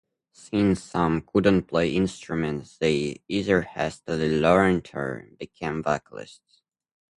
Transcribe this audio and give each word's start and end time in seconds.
Since 0.31 0.81
some 0.81 1.21
couldn't 1.21 1.65
play 1.67 1.95
instruments, 1.95 2.75
they 2.79 3.21
either 3.27 3.61
hastily 3.61 4.39
learned, 4.39 4.89
or 4.95 5.27
became 5.37 5.83
vocalists. 5.83 6.63